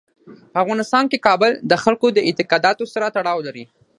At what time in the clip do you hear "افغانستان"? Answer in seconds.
0.63-1.03